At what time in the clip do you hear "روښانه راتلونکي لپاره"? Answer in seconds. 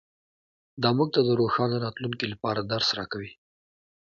1.41-2.61